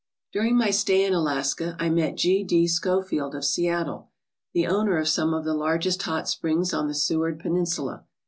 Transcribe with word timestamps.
"During 0.33 0.57
my 0.57 0.71
stay 0.71 1.05
in 1.05 1.13
Alaska 1.13 1.77
I 1.79 1.91
met 1.91 2.17
G. 2.17 2.43
D. 2.43 2.67
Schofield 2.67 3.35
of 3.35 3.45
Seattle, 3.45 4.09
the 4.51 4.65
owner 4.65 4.97
of 4.97 5.07
some 5.07 5.31
of 5.31 5.45
the 5.45 5.53
largest 5.53 6.01
hot 6.01 6.27
springs 6.27 6.73
on 6.73 6.87
the 6.87 6.95
Seward 6.95 7.39
Peninsula. 7.39 8.05